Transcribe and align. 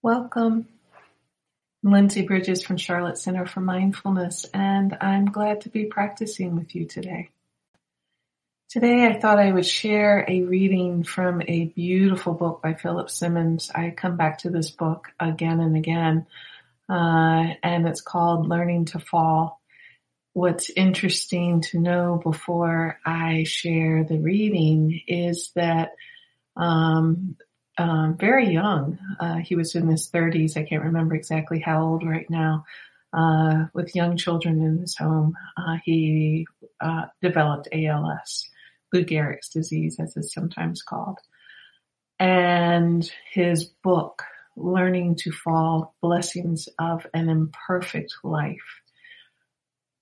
Welcome. 0.00 0.68
Lindsay 1.82 2.22
Bridges 2.22 2.62
from 2.62 2.76
Charlotte 2.76 3.18
Center 3.18 3.46
for 3.46 3.60
Mindfulness, 3.60 4.46
and 4.54 4.96
I'm 5.00 5.24
glad 5.24 5.62
to 5.62 5.70
be 5.70 5.86
practicing 5.86 6.54
with 6.54 6.76
you 6.76 6.84
today. 6.84 7.30
Today 8.68 9.08
I 9.08 9.18
thought 9.18 9.40
I 9.40 9.50
would 9.50 9.66
share 9.66 10.24
a 10.28 10.42
reading 10.42 11.02
from 11.02 11.42
a 11.42 11.64
beautiful 11.64 12.34
book 12.34 12.62
by 12.62 12.74
Philip 12.74 13.10
Simmons. 13.10 13.72
I 13.74 13.90
come 13.90 14.16
back 14.16 14.38
to 14.38 14.50
this 14.50 14.70
book 14.70 15.08
again 15.18 15.58
and 15.58 15.76
again, 15.76 16.26
uh, 16.88 17.54
and 17.64 17.88
it's 17.88 18.00
called 18.00 18.48
Learning 18.48 18.84
to 18.86 19.00
Fall. 19.00 19.60
What's 20.32 20.70
interesting 20.70 21.62
to 21.72 21.80
know 21.80 22.20
before 22.22 23.00
I 23.04 23.42
share 23.48 24.04
the 24.04 24.20
reading 24.20 25.00
is 25.08 25.50
that 25.56 25.90
um, 26.56 27.36
um, 27.78 28.16
very 28.18 28.52
young. 28.52 28.98
Uh, 29.20 29.36
he 29.36 29.54
was 29.54 29.74
in 29.74 29.88
his 29.88 30.10
30s. 30.10 30.56
I 30.56 30.64
can't 30.64 30.84
remember 30.84 31.14
exactly 31.14 31.60
how 31.60 31.82
old 31.82 32.04
right 32.04 32.28
now. 32.28 32.64
Uh, 33.12 33.66
with 33.72 33.94
young 33.94 34.16
children 34.16 34.60
in 34.62 34.78
his 34.78 34.96
home, 34.96 35.34
uh, 35.56 35.76
he 35.82 36.46
uh, 36.80 37.06
developed 37.22 37.68
ALS, 37.72 38.50
Lou 38.92 39.04
Gehrig's 39.04 39.48
disease, 39.48 39.96
as 39.98 40.14
it's 40.16 40.34
sometimes 40.34 40.82
called. 40.82 41.18
And 42.18 43.10
his 43.32 43.64
book, 43.64 44.24
Learning 44.56 45.14
to 45.20 45.30
Fall: 45.30 45.94
Blessings 46.02 46.68
of 46.78 47.06
an 47.14 47.30
Imperfect 47.30 48.12
Life, 48.24 48.82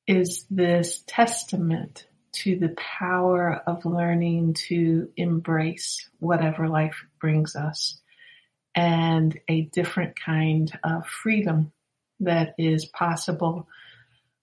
is 0.08 0.46
this 0.50 1.04
testament 1.06 2.06
to 2.36 2.58
the 2.58 2.74
power 2.76 3.62
of 3.66 3.84
learning 3.84 4.54
to 4.54 5.08
embrace 5.16 6.08
whatever 6.18 6.68
life 6.68 7.04
brings 7.20 7.56
us 7.56 8.00
and 8.74 9.38
a 9.48 9.62
different 9.62 10.20
kind 10.20 10.78
of 10.84 11.06
freedom 11.06 11.72
that 12.20 12.54
is 12.58 12.84
possible 12.84 13.66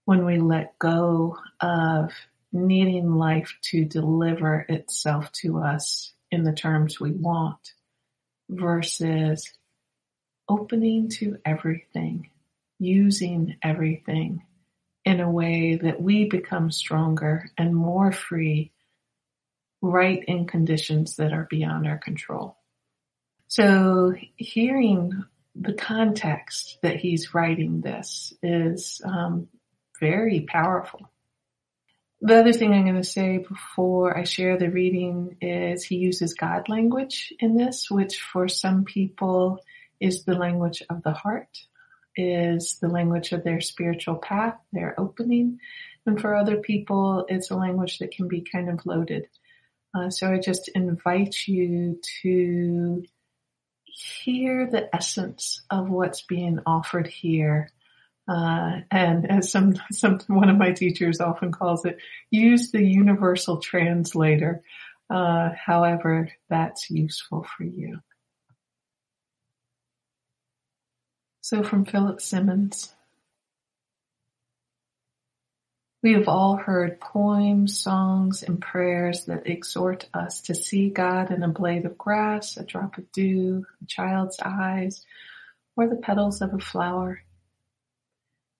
when 0.05 0.25
we 0.25 0.37
let 0.37 0.77
go 0.79 1.37
of 1.61 2.11
needing 2.51 3.15
life 3.15 3.55
to 3.61 3.85
deliver 3.85 4.65
itself 4.67 5.31
to 5.31 5.59
us 5.59 6.13
in 6.31 6.43
the 6.43 6.53
terms 6.53 6.99
we 6.99 7.11
want 7.11 7.73
versus 8.49 9.51
opening 10.49 11.09
to 11.09 11.37
everything, 11.45 12.29
using 12.79 13.55
everything 13.63 14.43
in 15.05 15.19
a 15.19 15.29
way 15.29 15.75
that 15.75 16.01
we 16.01 16.25
become 16.25 16.71
stronger 16.71 17.49
and 17.57 17.75
more 17.75 18.11
free 18.11 18.71
right 19.81 20.23
in 20.27 20.47
conditions 20.47 21.17
that 21.17 21.33
are 21.33 21.47
beyond 21.49 21.85
our 21.85 21.97
control. 21.97 22.57
So 23.47 24.13
hearing 24.37 25.25
the 25.55 25.73
context 25.73 26.79
that 26.81 26.95
he's 26.95 27.33
writing 27.33 27.81
this 27.81 28.33
is 28.41 29.01
um, 29.03 29.49
very 29.99 30.41
powerful. 30.41 31.01
The 32.21 32.39
other 32.39 32.53
thing 32.53 32.73
I'm 32.73 32.85
going 32.85 32.95
to 32.95 33.03
say 33.03 33.39
before 33.39 34.17
I 34.17 34.23
share 34.23 34.57
the 34.57 34.69
reading 34.69 35.35
is 35.41 35.83
he 35.83 35.97
uses 35.97 36.33
God 36.33 36.69
language 36.69 37.33
in 37.39 37.57
this, 37.57 37.91
which 37.91 38.21
for 38.21 38.47
some 38.47 38.85
people 38.85 39.59
is 39.99 40.23
the 40.23 40.35
language 40.35 40.81
of 40.89 41.03
the 41.03 41.11
heart 41.11 41.49
is 42.15 42.77
the 42.79 42.87
language 42.87 43.31
of 43.31 43.43
their 43.43 43.61
spiritual 43.61 44.15
path, 44.15 44.55
their 44.71 44.99
opening. 44.99 45.59
And 46.05 46.19
for 46.19 46.35
other 46.35 46.57
people, 46.57 47.25
it's 47.29 47.51
a 47.51 47.55
language 47.55 47.99
that 47.99 48.11
can 48.11 48.27
be 48.27 48.41
kind 48.41 48.69
of 48.69 48.85
loaded. 48.85 49.27
Uh, 49.95 50.09
so 50.09 50.31
I 50.31 50.39
just 50.39 50.69
invite 50.69 51.35
you 51.47 51.99
to 52.21 53.03
hear 53.85 54.67
the 54.69 54.93
essence 54.93 55.61
of 55.69 55.89
what's 55.89 56.21
being 56.23 56.59
offered 56.65 57.07
here. 57.07 57.69
Uh, 58.27 58.79
and 58.89 59.29
as 59.29 59.51
some, 59.51 59.75
some, 59.91 60.19
one 60.27 60.49
of 60.49 60.57
my 60.57 60.71
teachers 60.71 61.19
often 61.19 61.51
calls 61.51 61.85
it, 61.85 61.97
use 62.31 62.71
the 62.71 62.83
universal 62.83 63.57
translator, 63.57 64.63
uh, 65.09 65.49
however 65.53 66.29
that's 66.49 66.89
useful 66.89 67.45
for 67.55 67.63
you. 67.63 67.99
So 71.43 71.61
from 71.61 71.83
Philip 71.83 72.21
Simmons. 72.21 72.93
We 76.01 76.13
have 76.13 76.29
all 76.29 76.55
heard 76.55 77.01
poems, 77.01 77.77
songs, 77.77 78.43
and 78.43 78.61
prayers 78.61 79.25
that 79.25 79.45
exhort 79.45 80.07
us 80.13 80.39
to 80.43 80.55
see 80.55 80.89
God 80.89 81.31
in 81.31 81.43
a 81.43 81.49
blade 81.49 81.83
of 81.83 81.97
grass, 81.97 82.55
a 82.55 82.63
drop 82.63 82.97
of 82.97 83.11
dew, 83.11 83.65
a 83.81 83.85
child's 83.87 84.39
eyes, 84.41 85.05
or 85.75 85.89
the 85.89 85.97
petals 85.97 86.41
of 86.41 86.53
a 86.53 86.59
flower. 86.59 87.21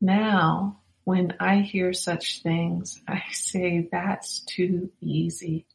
Now, 0.02 0.82
when 1.06 1.38
I 1.40 1.60
hear 1.60 1.94
such 1.94 2.44
things, 2.44 3.02
I 3.08 3.24
say 3.32 3.88
that's 3.90 4.40
too 4.40 4.92
easy. 5.00 5.68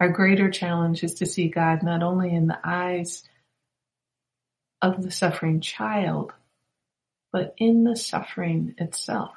Our 0.00 0.08
greater 0.08 0.48
challenge 0.50 1.04
is 1.04 1.16
to 1.16 1.26
see 1.26 1.48
God 1.48 1.82
not 1.82 2.02
only 2.02 2.34
in 2.34 2.46
the 2.46 2.58
eyes 2.64 3.28
of 4.80 5.02
the 5.02 5.10
suffering 5.10 5.60
child, 5.60 6.32
but 7.32 7.54
in 7.58 7.84
the 7.84 7.96
suffering 7.96 8.74
itself. 8.78 9.34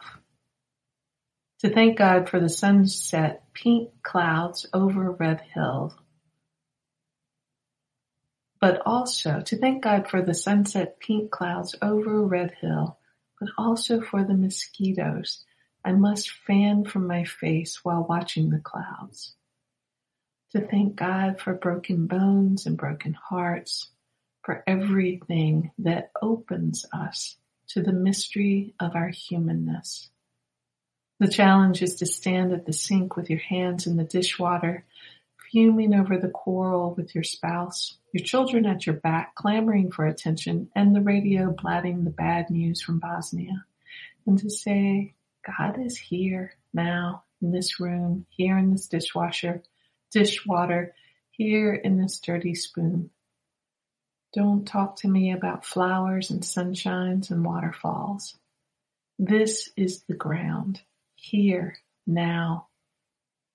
To 1.60 1.70
thank 1.70 1.98
God 1.98 2.30
for 2.30 2.40
the 2.40 2.50
sunset 2.50 3.44
pink 3.54 3.90
clouds 4.02 4.66
over 4.74 5.12
Red 5.12 5.42
Hill, 5.54 5.96
but 8.60 8.82
also 8.86 9.42
to 9.42 9.58
thank 9.58 9.84
God 9.84 10.08
for 10.08 10.22
the 10.22 10.34
sunset 10.34 11.00
pink 11.00 11.32
clouds 11.32 11.76
over 11.82 12.26
Red 12.26 12.52
Hill, 12.62 12.98
but 13.40 13.50
also 13.58 14.02
for 14.02 14.24
the 14.24 14.34
mosquitoes 14.34 15.44
I 15.84 15.94
must 15.94 16.30
fan 16.30 16.86
from 16.86 17.08
my 17.08 17.24
face 17.24 17.84
while 17.84 18.06
watching 18.08 18.52
the 18.52 18.60
clouds. 18.60 19.36
To 20.52 20.62
thank 20.62 20.96
God 20.96 21.40
for 21.40 21.54
broken 21.54 22.08
bones 22.08 22.66
and 22.66 22.78
broken 22.78 23.14
hearts, 23.14 23.90
for 24.44 24.64
everything 24.68 25.72
that 25.80 26.12
opens 26.22 26.86
us 26.94 27.38
to 27.70 27.82
the 27.82 27.94
mystery 27.94 28.74
of 28.80 28.96
our 28.96 29.10
humanness. 29.10 30.10
The 31.20 31.28
challenge 31.28 31.82
is 31.82 31.98
to 31.98 32.06
stand 32.06 32.52
at 32.52 32.66
the 32.66 32.74
sink 32.74 33.16
with 33.16 33.30
your 33.30 33.40
hands 33.40 33.86
in 33.86 33.96
the 33.96 34.04
dishwater, 34.04 34.86
fuming 35.52 35.94
over 35.94 36.18
the 36.18 36.30
quarrel 36.30 36.96
with 36.96 37.14
your 37.14 37.24
spouse, 37.24 37.98
your 38.12 38.24
children 38.24 38.66
at 38.66 38.86
your 38.86 38.96
back 38.96 39.36
clamoring 39.36 39.92
for 39.92 40.06
attention, 40.06 40.70
and 40.76 40.96
the 40.96 41.02
radio 41.02 41.56
blatting 41.62 42.04
the 42.04 42.10
bad 42.10 42.50
news 42.50 42.82
from 42.82 43.00
Bosnia. 43.00 43.66
And 44.26 44.40
to 44.40 44.50
say, 44.50 45.14
God 45.46 45.80
is 45.80 45.98
here 45.98 46.56
now 46.74 47.24
in 47.42 47.52
this 47.52 47.80
room, 47.80 48.26
here 48.30 48.58
in 48.58 48.72
this 48.72 48.88
dishwasher, 48.88 49.62
dishwater, 50.12 50.96
here 51.32 51.74
in 51.74 51.98
this 51.98 52.20
dirty 52.20 52.56
spoon. 52.56 53.10
Don't 54.34 54.66
talk 54.66 54.98
to 54.98 55.10
me 55.10 55.34
about 55.34 55.66
flowers 55.66 56.30
and 56.30 56.42
sunshines 56.42 57.32
and 57.32 57.44
waterfalls. 57.44 58.38
This 59.20 59.70
is 59.76 60.04
the 60.04 60.14
ground, 60.14 60.82
here, 61.16 61.78
now, 62.08 62.68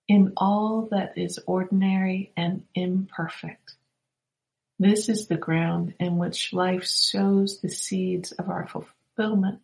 in 0.07 0.35
all 0.37 0.89
that 0.91 1.17
is 1.17 1.41
ordinary 1.47 2.33
and 2.37 2.65
imperfect. 2.75 3.75
This 4.79 5.09
is 5.09 5.27
the 5.27 5.39
ground 5.39 5.95
in 5.99 6.19
which 6.19 6.53
life 6.53 6.85
sows 6.85 7.61
the 7.61 7.71
seeds 7.71 8.33
of 8.33 8.51
our 8.51 8.69
fulfillment. 8.69 9.63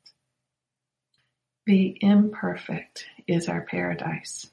The 1.66 1.96
imperfect 2.00 3.04
is 3.26 3.48
our 3.48 3.60
paradise. 3.60 4.50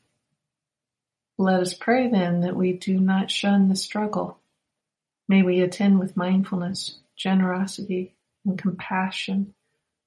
Let 1.37 1.61
us 1.61 1.73
pray 1.73 2.09
then 2.09 2.41
that 2.41 2.57
we 2.57 2.73
do 2.73 2.99
not 2.99 3.31
shun 3.31 3.69
the 3.69 3.77
struggle 3.77 4.39
May 5.29 5.43
we 5.43 5.61
attend 5.61 5.99
with 5.99 6.17
mindfulness, 6.17 6.97
generosity, 7.15 8.15
and 8.45 8.57
compassion 8.57 9.53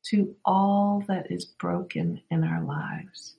to 0.06 0.34
all 0.44 1.04
that 1.06 1.30
is 1.30 1.44
broken 1.44 2.22
in 2.28 2.42
our 2.42 2.64
lives. 2.64 3.36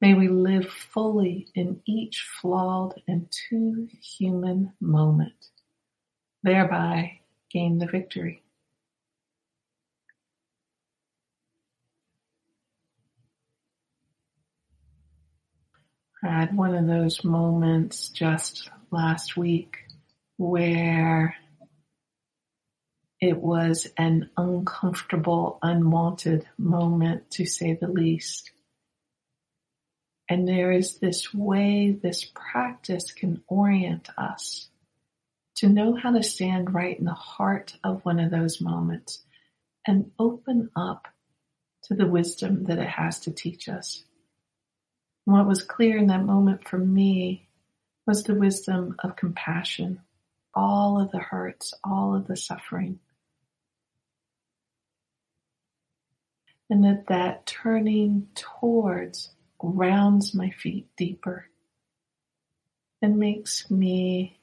May 0.00 0.14
we 0.14 0.28
live 0.28 0.70
fully 0.70 1.48
in 1.56 1.80
each 1.86 2.24
flawed 2.40 3.02
and 3.08 3.26
too 3.50 3.88
human 4.00 4.74
moment, 4.80 5.48
thereby 6.44 7.18
gain 7.50 7.78
the 7.78 7.86
victory. 7.86 8.44
I 16.22 16.28
had 16.28 16.56
one 16.56 16.76
of 16.76 16.86
those 16.86 17.24
moments 17.24 18.08
just 18.08 18.70
last 18.92 19.36
week 19.36 19.81
where 20.42 21.36
it 23.20 23.36
was 23.36 23.86
an 23.96 24.28
uncomfortable, 24.36 25.60
unwanted 25.62 26.44
moment 26.58 27.30
to 27.30 27.46
say 27.46 27.78
the 27.80 27.86
least. 27.86 28.50
And 30.28 30.48
there 30.48 30.72
is 30.72 30.98
this 30.98 31.32
way 31.32 31.92
this 31.92 32.24
practice 32.24 33.12
can 33.12 33.42
orient 33.46 34.08
us 34.18 34.68
to 35.56 35.68
know 35.68 35.94
how 35.94 36.10
to 36.10 36.24
stand 36.24 36.74
right 36.74 36.98
in 36.98 37.04
the 37.04 37.12
heart 37.12 37.76
of 37.84 38.04
one 38.04 38.18
of 38.18 38.32
those 38.32 38.60
moments 38.60 39.22
and 39.86 40.10
open 40.18 40.70
up 40.74 41.06
to 41.84 41.94
the 41.94 42.06
wisdom 42.06 42.64
that 42.64 42.78
it 42.78 42.88
has 42.88 43.20
to 43.20 43.30
teach 43.30 43.68
us. 43.68 44.02
What 45.24 45.46
was 45.46 45.62
clear 45.62 45.96
in 45.98 46.08
that 46.08 46.24
moment 46.24 46.66
for 46.66 46.78
me 46.78 47.48
was 48.06 48.24
the 48.24 48.34
wisdom 48.34 48.96
of 49.04 49.14
compassion, 49.14 50.00
all 50.54 51.00
of 51.00 51.10
the 51.10 51.18
hurts, 51.18 51.74
all 51.84 52.14
of 52.14 52.26
the 52.26 52.36
suffering. 52.36 52.98
And 56.70 56.84
that 56.84 57.06
that 57.08 57.46
turning 57.46 58.28
towards 58.34 59.30
grounds 59.58 60.34
my 60.34 60.50
feet 60.50 60.88
deeper 60.96 61.46
and 63.02 63.18
makes 63.18 63.70
me 63.70 64.38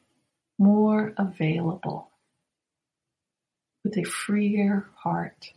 more 0.57 1.13
available 1.17 2.11
with 3.83 3.97
a 3.97 4.03
freer 4.03 4.87
heart 4.95 5.51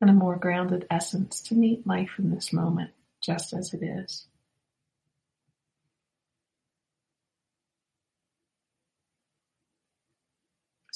and 0.00 0.08
a 0.08 0.14
more 0.14 0.36
grounded 0.36 0.86
essence 0.90 1.42
to 1.42 1.54
meet 1.54 1.86
life 1.86 2.12
in 2.18 2.30
this 2.30 2.52
moment 2.52 2.92
just 3.20 3.52
as 3.52 3.74
it 3.74 3.82
is. 3.82 4.26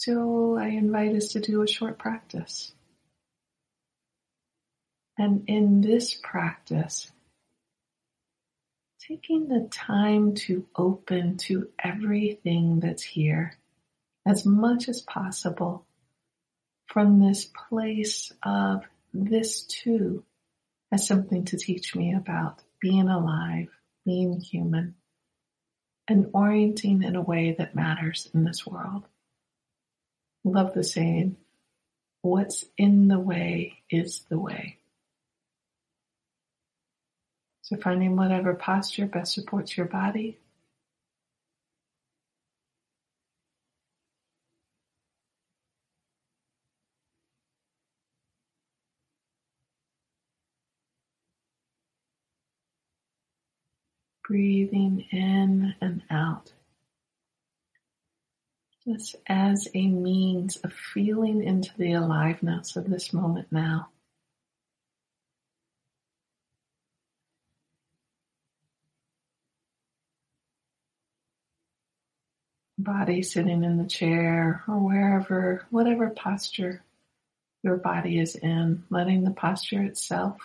So 0.05 0.59
I 0.59 0.67
invite 0.67 1.15
us 1.17 1.29
to 1.29 1.41
do 1.41 1.63
a 1.63 1.67
short 1.67 1.99
practice. 1.99 2.75
And 5.17 5.45
in 5.47 5.81
this 5.81 6.13
practice, 6.13 7.11
taking 9.01 9.49
the 9.49 9.67
time 9.71 10.35
to 10.35 10.67
open 10.77 11.39
to 11.39 11.71
everything 11.83 12.81
that's 12.81 13.03
here 13.03 13.57
as 14.27 14.45
much 14.45 14.91
as 14.91 15.01
possible 15.01 15.87
from 16.87 17.19
this 17.19 17.47
place 17.47 18.31
of 18.43 18.83
this 19.15 19.63
too 19.63 20.23
has 20.93 21.07
something 21.07 21.47
to 21.47 21.57
teach 21.57 21.97
me 21.97 22.13
about 22.13 22.61
being 22.79 23.09
alive, 23.09 23.69
being 24.05 24.39
human, 24.39 24.97
and 26.07 26.29
orienting 26.35 27.03
in 27.03 27.17
a 27.17 27.23
way 27.23 27.55
that 27.57 27.75
matters 27.75 28.29
in 28.35 28.45
this 28.45 28.67
world. 28.67 29.05
Love 30.45 30.75
the 30.75 30.85
saying, 30.85 31.37
what's 32.21 32.67
in 32.77 33.09
the 33.09 33.19
way 33.19 33.79
is 33.91 34.25
the 34.29 34.39
way. 34.39 34.79
So 37.63 37.77
finding 37.77 38.15
whatever 38.15 38.53
posture 38.55 39.07
best 39.07 39.33
supports 39.33 39.75
your 39.75 39.87
body. 39.87 40.39
Breathing 54.29 55.07
in 55.11 55.75
and 55.81 56.03
out. 56.11 56.53
Just 58.87 59.17
as 59.27 59.67
a 59.75 59.87
means 59.87 60.57
of 60.57 60.73
feeling 60.73 61.43
into 61.43 61.71
the 61.79 61.93
aliveness 61.93 62.77
of 62.77 62.89
this 62.89 63.13
moment 63.13 63.49
now. 63.51 63.89
body 72.85 73.23
sitting 73.23 73.65
in 73.65 73.79
the 73.79 73.89
chair 73.89 74.63
or 74.69 74.79
wherever, 74.79 75.67
whatever 75.71 76.11
posture 76.11 76.83
your 77.63 77.77
body 77.77 78.19
is 78.19 78.37
in, 78.37 78.85
letting 78.91 79.25
the 79.25 79.31
posture 79.31 79.83
itself 79.83 80.37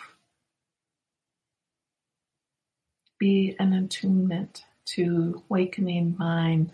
be 3.18 3.54
an 3.58 3.74
attunement 3.74 4.64
to 4.86 5.42
wakening 5.48 6.16
mind 6.18 6.72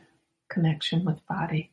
connection 0.57 1.05
with 1.05 1.27
body. 1.27 1.71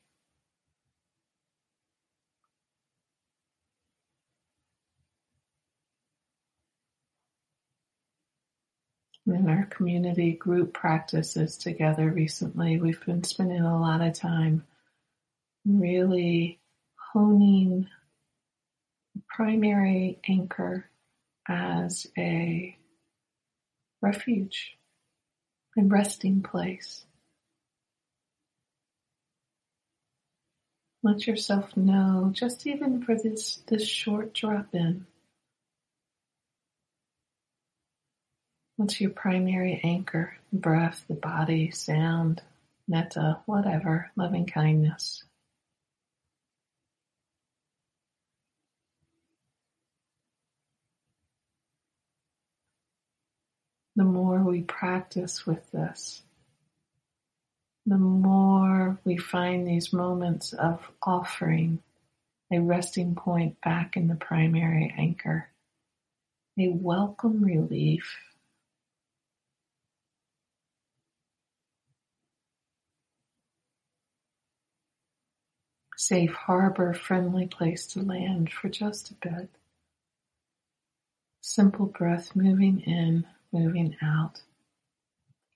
in 9.25 9.49
our 9.49 9.65
community 9.67 10.33
group 10.33 10.73
practices 10.73 11.57
together 11.57 12.09
recently, 12.09 12.77
we've 12.77 13.03
been 13.05 13.23
spending 13.23 13.61
a 13.61 13.79
lot 13.79 14.01
of 14.01 14.13
time 14.13 14.65
really 15.65 16.59
honing 17.13 17.87
primary 19.29 20.19
anchor 20.27 20.89
as 21.47 22.05
a 22.17 22.77
refuge 24.01 24.77
and 25.77 25.89
resting 25.89 26.43
place. 26.43 27.05
Let 31.03 31.27
yourself 31.27 31.75
know, 31.75 32.31
just 32.33 32.65
even 32.65 33.03
for 33.03 33.15
this, 33.15 33.61
this 33.67 33.85
short 33.85 34.33
drop 34.33 34.73
in, 34.73 35.05
What's 38.75 38.99
your 38.99 39.11
primary 39.11 39.79
anchor? 39.83 40.35
Breath, 40.51 41.05
the 41.07 41.13
body, 41.13 41.69
sound, 41.69 42.41
metta, 42.87 43.39
whatever, 43.45 44.09
loving 44.15 44.47
kindness. 44.47 45.23
The 53.95 54.03
more 54.03 54.39
we 54.39 54.61
practice 54.63 55.45
with 55.45 55.69
this, 55.71 56.23
the 57.85 57.97
more 57.97 58.99
we 59.03 59.17
find 59.17 59.67
these 59.67 59.91
moments 59.91 60.53
of 60.53 60.79
offering 61.01 61.79
a 62.51 62.59
resting 62.59 63.15
point 63.15 63.59
back 63.61 63.97
in 63.97 64.07
the 64.07 64.15
primary 64.15 64.93
anchor, 64.97 65.49
a 66.57 66.69
welcome 66.69 67.43
relief 67.43 68.15
safe 76.03 76.33
harbor, 76.33 76.93
friendly 76.93 77.47
place 77.47 77.87
to 77.87 78.01
land 78.01 78.51
for 78.51 78.67
just 78.67 79.11
a 79.11 79.13
bit. 79.21 79.49
Simple 81.41 81.85
breath 81.85 82.35
moving 82.35 82.81
in, 82.81 83.25
moving 83.53 83.95
out. 84.01 84.41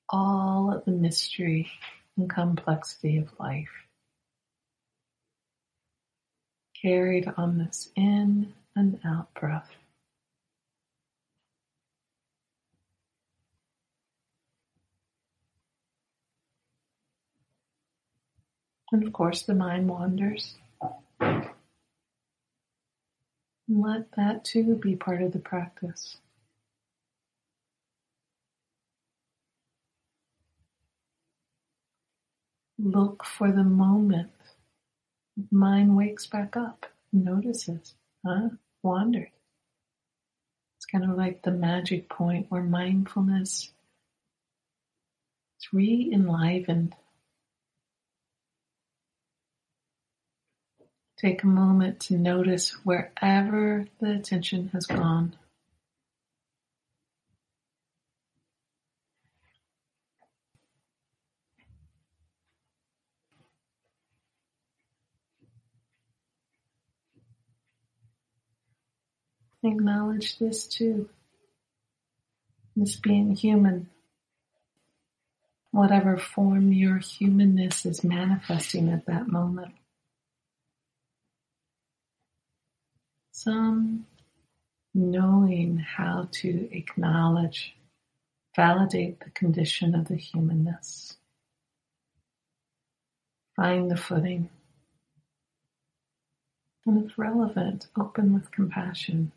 All 0.09 0.73
of 0.73 0.85
the 0.85 0.91
mystery 0.91 1.69
and 2.17 2.29
complexity 2.29 3.17
of 3.17 3.29
life. 3.39 3.69
Carried 6.81 7.31
on 7.37 7.57
this 7.57 7.89
in 7.95 8.53
and 8.75 8.99
out 9.05 9.33
breath. 9.33 9.69
And 18.91 19.05
of 19.05 19.11
course, 19.11 19.43
the 19.43 19.53
mind 19.53 19.89
wanders. 19.89 20.55
Let 23.69 24.11
that 24.15 24.45
too 24.45 24.75
be 24.75 24.95
part 24.95 25.21
of 25.21 25.33
the 25.33 25.39
practice. 25.39 26.17
Look 32.79 33.23
for 33.23 33.51
the 33.51 33.63
moment. 33.63 34.31
Mind 35.51 35.95
wakes 35.95 36.25
back 36.27 36.55
up, 36.57 36.85
notices, 37.11 37.95
huh? 38.25 38.49
Wandered. 38.83 39.29
It's 40.77 40.85
kind 40.85 41.03
of 41.03 41.17
like 41.17 41.41
the 41.41 41.51
magic 41.51 42.09
point 42.09 42.47
where 42.49 42.63
mindfulness 42.63 43.71
is 45.59 45.73
re-enlivened 45.73 46.95
Take 51.17 51.41
a 51.41 51.47
moment 51.47 51.99
to 52.01 52.13
notice 52.15 52.73
wherever 52.85 53.87
the 53.99 54.11
attention 54.11 54.69
has 54.71 54.85
gone. 54.85 55.35
Acknowledge 69.67 70.39
this 70.39 70.67
too. 70.67 71.09
This 72.75 72.95
being 72.97 73.35
human. 73.35 73.89
whatever 75.71 76.17
form 76.17 76.73
your 76.73 76.97
humanness 76.97 77.85
is 77.85 78.03
manifesting 78.03 78.89
at 78.89 79.05
that 79.07 79.27
moment. 79.27 79.73
Some 83.31 84.07
knowing 84.93 85.77
how 85.77 86.29
to 86.31 86.69
acknowledge, 86.75 87.75
validate 88.55 89.19
the 89.19 89.29
condition 89.31 89.93
of 89.95 90.07
the 90.07 90.15
humanness. 90.17 91.15
Find 93.55 93.91
the 93.91 93.97
footing. 93.97 94.49
And 96.85 97.05
if 97.05 97.17
relevant, 97.19 97.87
open 97.99 98.33
with 98.33 98.51
compassion 98.51 99.31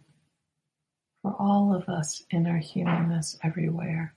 for 1.22 1.34
all 1.38 1.74
of 1.74 1.88
us 1.88 2.22
in 2.30 2.46
our 2.46 2.58
humanness 2.58 3.38
everywhere. 3.42 4.14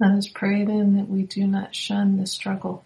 Let 0.00 0.12
us 0.12 0.28
pray 0.28 0.64
then 0.64 0.96
that 0.96 1.08
we 1.08 1.24
do 1.24 1.46
not 1.46 1.74
shun 1.74 2.18
the 2.18 2.26
struggle. 2.26 2.84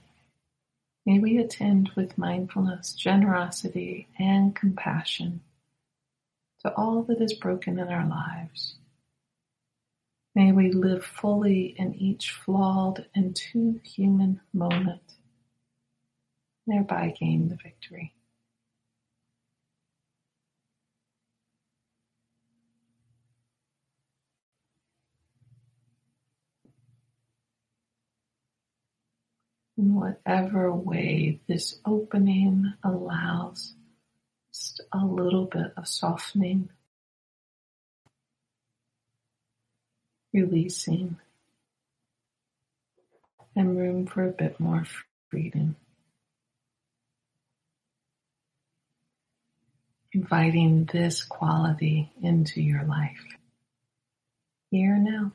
May 1.04 1.18
we 1.18 1.38
attend 1.38 1.90
with 1.96 2.16
mindfulness, 2.16 2.94
generosity, 2.94 4.08
and 4.18 4.54
compassion 4.56 5.40
to 6.62 6.72
all 6.74 7.02
that 7.04 7.20
is 7.20 7.34
broken 7.34 7.78
in 7.78 7.88
our 7.88 8.06
lives. 8.06 8.76
May 10.34 10.52
we 10.52 10.72
live 10.72 11.04
fully 11.04 11.74
in 11.76 11.94
each 11.94 12.30
flawed 12.30 13.06
and 13.14 13.36
too 13.36 13.80
human 13.84 14.40
moment, 14.54 15.02
thereby 16.66 17.14
gain 17.18 17.48
the 17.48 17.56
victory. 17.56 18.14
In 29.78 29.94
whatever 29.94 30.72
way 30.72 31.40
this 31.48 31.78
opening 31.84 32.72
allows 32.84 33.74
just 34.52 34.82
a 34.92 34.98
little 34.98 35.46
bit 35.46 35.72
of 35.76 35.88
softening, 35.88 36.68
releasing, 40.32 41.16
and 43.56 43.78
room 43.78 44.06
for 44.06 44.26
a 44.26 44.32
bit 44.32 44.58
more 44.60 44.84
freedom. 45.30 45.76
Inviting 50.12 50.84
this 50.92 51.24
quality 51.24 52.10
into 52.22 52.60
your 52.60 52.84
life. 52.84 53.24
Here 54.70 54.96
now. 54.98 55.32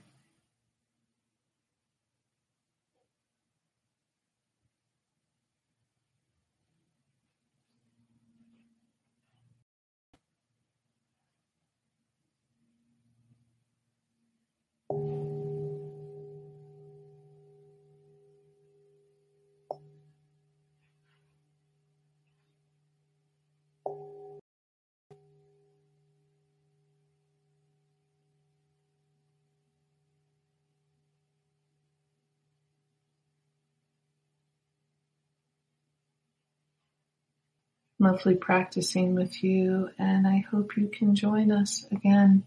Lovely 37.99 38.35
practicing 38.35 39.15
with 39.15 39.43
you, 39.43 39.89
and 39.97 40.27
I 40.27 40.45
hope 40.51 40.77
you 40.77 40.87
can 40.87 41.15
join 41.15 41.51
us 41.51 41.85
again 41.91 42.43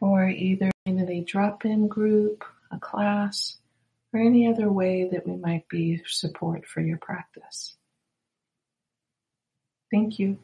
for 0.00 0.28
either 0.28 0.70
a 0.86 1.20
drop-in 1.20 1.86
group, 1.86 2.44
a 2.72 2.78
class, 2.78 3.56
or 4.12 4.20
any 4.20 4.48
other 4.48 4.70
way 4.70 5.08
that 5.10 5.26
we 5.26 5.36
might 5.36 5.68
be 5.68 6.02
support 6.06 6.66
for 6.66 6.80
your 6.80 6.98
practice. 6.98 7.76
Thank 9.92 10.18
you. 10.18 10.38